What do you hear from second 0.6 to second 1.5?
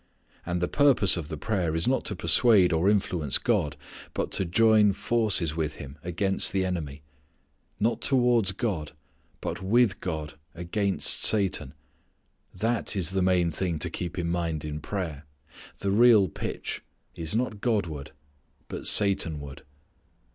the purpose of the